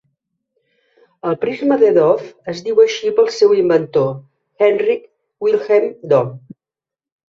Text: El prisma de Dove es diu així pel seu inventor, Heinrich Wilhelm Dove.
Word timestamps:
El 1.31 1.37
prisma 1.43 1.77
de 1.83 1.91
Dove 1.99 2.33
es 2.55 2.65
diu 2.69 2.83
així 2.87 3.13
pel 3.21 3.31
seu 3.39 3.55
inventor, 3.61 4.13
Heinrich 4.67 5.09
Wilhelm 5.49 5.97
Dove. 6.19 6.57